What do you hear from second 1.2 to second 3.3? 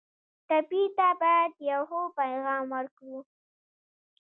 باید یو ښه پیغام ورکړو.